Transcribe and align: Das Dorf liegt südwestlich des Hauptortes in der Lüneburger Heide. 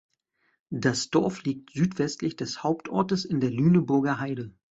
Das 0.73 1.11
Dorf 1.11 1.43
liegt 1.43 1.73
südwestlich 1.73 2.35
des 2.35 2.63
Hauptortes 2.63 3.23
in 3.23 3.39
der 3.39 3.51
Lüneburger 3.51 4.19
Heide. 4.19 4.51